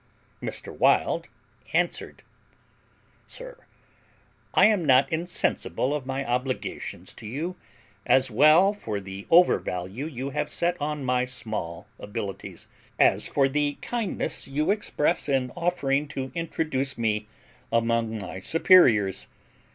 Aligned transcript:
Mr. 0.41 0.75
Wild 0.75 1.27
answered, 1.73 2.23
"Sir, 3.27 3.55
I 4.55 4.65
am 4.65 4.83
not 4.83 5.11
insensible 5.13 5.93
of 5.93 6.07
my 6.07 6.25
obligations 6.25 7.13
to 7.13 7.27
you, 7.27 7.55
as 8.07 8.31
well 8.31 8.73
for 8.73 8.99
the 8.99 9.27
over 9.29 9.59
value 9.59 10.07
you 10.07 10.31
have 10.31 10.49
set 10.49 10.75
on 10.81 11.05
my 11.05 11.25
small 11.25 11.85
abilities, 11.99 12.67
as 12.97 13.27
for 13.27 13.47
the 13.47 13.77
kindness 13.83 14.47
you 14.47 14.71
express 14.71 15.29
in 15.29 15.51
offering 15.55 16.07
to 16.07 16.31
introduce 16.33 16.97
me 16.97 17.27
among 17.71 18.17
my 18.17 18.39
superiors. 18.39 19.27